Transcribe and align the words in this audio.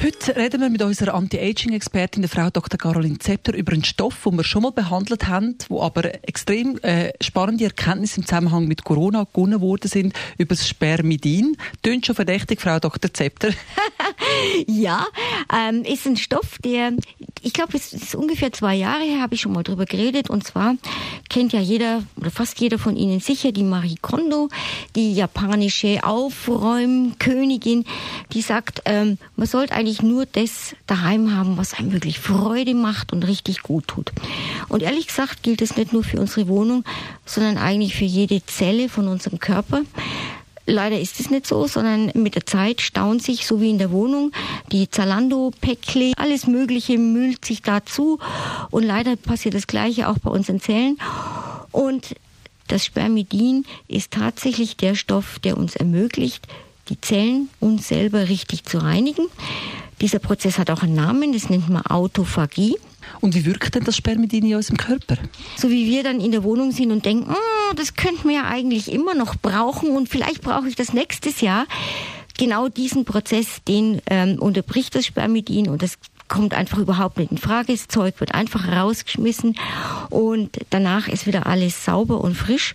Heute 0.00 0.36
reden 0.36 0.60
wir 0.60 0.70
mit 0.70 0.80
unserer 0.80 1.14
Anti-Aging-Expertin, 1.14 2.22
der 2.22 2.30
Frau 2.30 2.50
Dr. 2.50 2.78
Caroline 2.78 3.18
Zepter, 3.18 3.52
über 3.52 3.72
einen 3.72 3.82
Stoff, 3.82 4.22
den 4.22 4.36
wir 4.36 4.44
schon 4.44 4.62
mal 4.62 4.70
behandelt 4.70 5.26
haben, 5.26 5.56
wo 5.68 5.82
aber 5.82 6.14
extrem 6.28 6.78
äh, 6.82 7.12
spannende 7.20 7.64
Erkenntnisse 7.64 8.20
im 8.20 8.26
Zusammenhang 8.26 8.68
mit 8.68 8.84
Corona 8.84 9.24
gewonnen 9.24 9.60
worden 9.60 9.88
sind, 9.88 10.14
über 10.38 10.54
das 10.54 10.68
Spermidin. 10.68 11.56
Tönt 11.82 12.06
schon 12.06 12.14
verdächtig, 12.14 12.60
Frau 12.60 12.78
Dr. 12.78 13.12
Zepter? 13.12 13.50
ja, 14.68 15.04
ähm, 15.52 15.82
ist 15.82 16.06
ein 16.06 16.16
Stoff, 16.16 16.58
der, 16.62 16.92
ich 17.42 17.52
glaube, 17.52 17.76
es 17.76 17.92
ist 17.92 18.14
ungefähr 18.14 18.52
zwei 18.52 18.74
Jahre 18.74 19.04
her, 19.04 19.20
habe 19.20 19.34
ich 19.34 19.40
schon 19.40 19.52
mal 19.52 19.62
drüber 19.62 19.84
geredet. 19.84 20.30
Und 20.30 20.44
zwar 20.44 20.76
kennt 21.28 21.52
ja 21.52 21.60
jeder 21.60 22.02
oder 22.16 22.30
fast 22.30 22.60
jeder 22.60 22.78
von 22.78 22.96
Ihnen 22.96 23.20
sicher 23.20 23.52
die 23.52 23.62
Marie 23.62 23.96
Kondo, 24.00 24.48
die 24.96 25.14
japanische 25.14 26.04
Aufräumkönigin, 26.04 27.84
die 28.32 28.42
sagt, 28.42 28.82
ähm, 28.84 29.18
man 29.36 29.46
sollte 29.46 29.74
eigentlich 29.74 30.02
nur 30.02 30.26
das 30.26 30.74
daheim 30.86 31.34
haben, 31.34 31.56
was 31.56 31.74
einem 31.74 31.92
wirklich 31.92 32.18
Freude 32.18 32.74
macht 32.74 33.12
und 33.12 33.26
richtig 33.26 33.62
gut 33.62 33.88
tut. 33.88 34.12
Und 34.68 34.82
ehrlich 34.82 35.06
gesagt 35.06 35.42
gilt 35.42 35.62
es 35.62 35.76
nicht 35.76 35.92
nur 35.92 36.04
für 36.04 36.20
unsere 36.20 36.48
Wohnung, 36.48 36.84
sondern 37.24 37.58
eigentlich 37.58 37.94
für 37.94 38.04
jede 38.04 38.44
Zelle 38.46 38.88
von 38.88 39.08
unserem 39.08 39.38
Körper. 39.38 39.82
Leider 40.70 41.00
ist 41.00 41.18
es 41.18 41.30
nicht 41.30 41.46
so, 41.46 41.66
sondern 41.66 42.12
mit 42.14 42.34
der 42.34 42.44
Zeit 42.44 42.82
staunt 42.82 43.22
sich, 43.22 43.46
so 43.46 43.62
wie 43.62 43.70
in 43.70 43.78
der 43.78 43.90
Wohnung, 43.90 44.32
die 44.70 44.90
Zalando-Päckle, 44.90 46.12
alles 46.18 46.46
Mögliche 46.46 46.98
müllt 46.98 47.42
sich 47.46 47.62
dazu. 47.62 48.18
Und 48.70 48.82
leider 48.82 49.16
passiert 49.16 49.54
das 49.54 49.66
Gleiche 49.66 50.08
auch 50.08 50.18
bei 50.18 50.30
unseren 50.30 50.60
Zellen. 50.60 50.98
Und 51.72 52.14
das 52.66 52.84
Spermidin 52.84 53.64
ist 53.88 54.10
tatsächlich 54.10 54.76
der 54.76 54.94
Stoff, 54.94 55.38
der 55.38 55.56
uns 55.56 55.74
ermöglicht, 55.74 56.46
die 56.90 57.00
Zellen 57.00 57.48
uns 57.60 57.88
selber 57.88 58.28
richtig 58.28 58.64
zu 58.64 58.76
reinigen. 58.76 59.24
Dieser 60.02 60.18
Prozess 60.18 60.58
hat 60.58 60.70
auch 60.70 60.82
einen 60.82 60.94
Namen, 60.94 61.32
das 61.32 61.48
nennt 61.48 61.70
man 61.70 61.86
Autophagie. 61.86 62.76
Und 63.22 63.34
wie 63.34 63.46
wirkt 63.46 63.74
denn 63.74 63.84
das 63.84 63.96
Spermidin 63.96 64.44
in 64.44 64.54
unserem 64.54 64.76
Körper? 64.76 65.16
So 65.56 65.70
wie 65.70 65.86
wir 65.86 66.02
dann 66.02 66.20
in 66.20 66.30
der 66.30 66.44
Wohnung 66.44 66.72
sind 66.72 66.92
und 66.92 67.06
denken, 67.06 67.30
oh, 67.30 67.57
das 67.74 67.94
könnten 67.94 68.28
wir 68.28 68.36
ja 68.36 68.44
eigentlich 68.44 68.92
immer 68.92 69.14
noch 69.14 69.36
brauchen 69.36 69.96
und 69.96 70.08
vielleicht 70.08 70.42
brauche 70.42 70.68
ich 70.68 70.76
das 70.76 70.92
nächstes 70.92 71.40
Jahr. 71.40 71.66
Genau 72.36 72.68
diesen 72.68 73.04
Prozess, 73.04 73.62
den 73.66 74.00
ähm, 74.08 74.38
unterbricht 74.38 74.94
das 74.94 75.06
Spermidin 75.06 75.68
und 75.68 75.82
das 75.82 75.98
kommt 76.28 76.54
einfach 76.54 76.78
überhaupt 76.78 77.18
nicht 77.18 77.32
in 77.32 77.38
Frage. 77.38 77.72
Das 77.72 77.88
Zeug 77.88 78.20
wird 78.20 78.34
einfach 78.34 78.68
rausgeschmissen 78.68 79.58
und 80.10 80.50
danach 80.70 81.08
ist 81.08 81.26
wieder 81.26 81.46
alles 81.46 81.84
sauber 81.84 82.20
und 82.20 82.34
frisch 82.34 82.74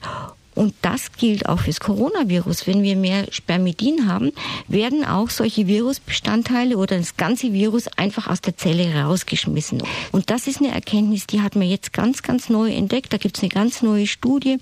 und 0.55 0.73
das 0.81 1.11
gilt 1.13 1.47
auch 1.47 1.59
fürs 1.59 1.79
Coronavirus. 1.79 2.67
Wenn 2.67 2.83
wir 2.83 2.95
mehr 2.95 3.25
Spermidin 3.31 4.07
haben, 4.07 4.31
werden 4.67 5.05
auch 5.05 5.29
solche 5.29 5.67
Virusbestandteile 5.67 6.77
oder 6.77 6.97
das 6.97 7.17
ganze 7.17 7.53
Virus 7.53 7.87
einfach 7.87 8.27
aus 8.27 8.41
der 8.41 8.57
Zelle 8.57 8.93
rausgeschmissen. 8.93 9.81
Und 10.11 10.29
das 10.29 10.47
ist 10.47 10.59
eine 10.59 10.71
Erkenntnis, 10.71 11.27
die 11.27 11.41
hat 11.41 11.55
man 11.55 11.67
jetzt 11.67 11.93
ganz, 11.93 12.21
ganz 12.21 12.49
neu 12.49 12.71
entdeckt. 12.71 13.13
Da 13.13 13.17
gibt 13.17 13.37
es 13.37 13.43
eine 13.43 13.49
ganz 13.49 13.81
neue 13.81 14.07
Studie 14.07 14.57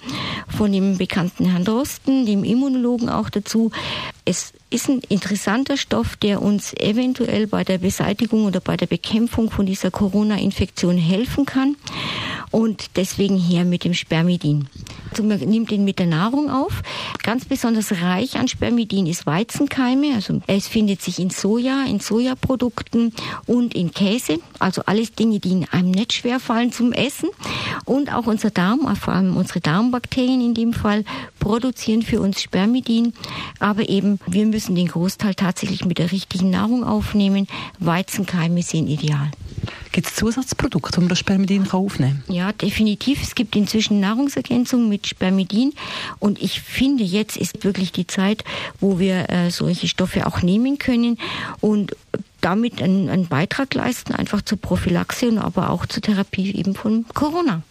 von 0.47 0.71
dem 0.71 0.97
bekannten 0.97 1.45
Herrn 1.45 1.65
Drosten, 1.65 2.25
dem 2.25 2.43
Immunologen 2.43 3.09
auch 3.09 3.29
dazu. 3.29 3.71
Es 4.25 4.53
ist 4.69 4.87
ein 4.87 5.01
interessanter 5.09 5.77
Stoff, 5.77 6.15
der 6.15 6.41
uns 6.41 6.73
eventuell 6.73 7.47
bei 7.47 7.63
der 7.63 7.77
Beseitigung 7.77 8.45
oder 8.45 8.61
bei 8.61 8.77
der 8.77 8.87
Bekämpfung 8.87 9.51
von 9.51 9.65
dieser 9.65 9.91
Corona-Infektion 9.91 10.97
helfen 10.97 11.45
kann. 11.45 11.75
Und 12.51 12.91
deswegen 12.95 13.37
her 13.37 13.65
mit 13.65 13.83
dem 13.83 13.93
Spermidin. 13.93 14.67
Also 15.11 15.23
man 15.23 15.39
nimmt 15.39 15.71
ihn 15.71 15.83
mit 15.83 15.99
der 15.99 16.07
Nahrung 16.07 16.49
auf. 16.49 16.81
Ganz 17.21 17.45
besonders 17.45 17.91
reich 18.01 18.37
an 18.37 18.47
Spermidin 18.47 19.05
ist 19.05 19.25
Weizenkeime. 19.25 20.15
Also 20.15 20.41
es 20.47 20.67
findet 20.67 21.01
sich 21.01 21.19
in 21.19 21.29
Soja, 21.29 21.83
in 21.85 21.99
Sojaprodukten 21.99 23.13
und 23.45 23.75
in 23.75 23.91
Käse. 23.91 24.39
Also 24.59 24.83
alles 24.85 25.13
Dinge, 25.13 25.39
die 25.39 25.65
einem 25.71 25.91
nicht 25.91 26.13
schwer 26.13 26.39
fallen 26.39 26.71
zum 26.71 26.93
Essen. 26.93 27.29
Und 27.83 28.13
auch 28.13 28.25
unser 28.25 28.51
Darm, 28.51 28.95
vor 28.95 29.13
allem 29.13 29.35
unsere 29.35 29.59
Darmbakterien 29.59 30.41
in 30.41 30.53
dem 30.53 30.73
Fall, 30.73 31.03
produzieren 31.39 32.03
für 32.03 32.21
uns 32.21 32.41
Spermidin. 32.41 33.13
Aber 33.59 33.89
eben, 33.89 34.19
wir 34.27 34.45
müssen 34.45 34.75
den 34.75 34.87
Großteil 34.87 35.35
tatsächlich 35.35 35.83
mit 35.83 35.97
der 35.97 36.11
richtigen 36.11 36.49
Nahrung 36.49 36.85
aufnehmen. 36.85 37.47
Weizenkeime 37.79 38.63
sind 38.63 38.87
ideal. 38.87 39.29
Gibt 39.91 40.07
es 40.07 40.15
Zusatzprodukte, 40.15 41.01
um 41.01 41.09
das 41.09 41.19
Spermidin 41.19 41.69
aufnehmen 41.69 42.23
kann? 42.25 42.35
Ja, 42.35 42.51
definitiv. 42.53 43.21
Es 43.21 43.35
gibt 43.35 43.55
inzwischen 43.55 43.99
Nahrungsergänzungen 43.99 44.87
mit 44.87 45.07
Spermidin. 45.07 45.73
Und 46.19 46.41
ich 46.41 46.61
finde, 46.61 47.03
jetzt 47.03 47.35
ist 47.35 47.63
wirklich 47.65 47.91
die 47.91 48.07
Zeit, 48.07 48.45
wo 48.79 48.99
wir 48.99 49.29
äh, 49.29 49.51
solche 49.51 49.89
Stoffe 49.89 50.27
auch 50.27 50.41
nehmen 50.41 50.77
können 50.77 51.17
und 51.59 51.95
damit 52.39 52.81
einen, 52.81 53.09
einen 53.09 53.27
Beitrag 53.27 53.73
leisten, 53.73 54.13
einfach 54.13 54.41
zur 54.41 54.59
Prophylaxe 54.59 55.27
und 55.27 55.37
aber 55.37 55.69
auch 55.69 55.85
zur 55.85 56.01
Therapie 56.01 56.55
eben 56.55 56.73
von 56.73 57.05
Corona. 57.13 57.61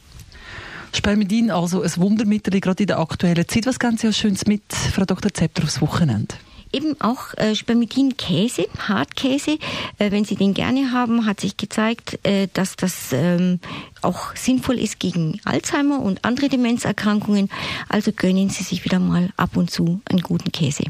Spermidin, 0.93 1.51
also 1.51 1.83
ein 1.83 1.97
Wundermittel, 1.97 2.61
gerade 2.61 2.83
in 2.83 2.89
der 2.89 2.99
aktuellen 2.99 3.49
Zeit. 3.49 3.67
Was 3.67 3.79
ganz 3.79 4.03
ja 4.03 4.13
Schönes 4.13 4.47
mit, 4.47 4.63
Frau 4.73 5.05
Dr. 5.05 5.33
Zepter, 5.33 5.63
aufs 5.63 5.81
Wochenende? 5.81 6.35
Eben 6.73 7.01
auch 7.01 7.35
äh, 7.37 7.55
Spermidin-Käse, 7.55 8.67
Hartkäse. 8.79 9.59
Äh, 9.99 10.11
wenn 10.11 10.25
Sie 10.25 10.37
den 10.37 10.55
gerne 10.55 10.93
haben, 10.93 11.27
hat 11.27 11.41
sich 11.41 11.57
gezeigt, 11.57 12.19
äh, 12.25 12.49
dass 12.53 12.77
das 12.77 13.13
ähm, 13.13 13.61
auch 14.03 14.35
sinnvoll 14.37 14.79
ist 14.79 14.99
gegen 15.01 15.41
Alzheimer 15.45 16.01
und 16.01 16.25
andere 16.25 16.49
Demenzerkrankungen. 16.49 17.49
Also 17.89 18.13
gönnen 18.13 18.51
Sie 18.51 18.63
sich 18.63 18.85
wieder 18.85 18.99
mal 18.99 19.31
ab 19.37 19.57
und 19.57 19.71
zu 19.71 20.01
einen 20.05 20.23
guten 20.23 20.53
Käse. 20.53 20.85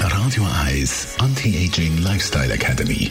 Radio 0.00 0.46
Eyes 0.66 1.16
Anti-Aging 1.18 1.98
Lifestyle 1.98 2.52
Academy. 2.52 3.10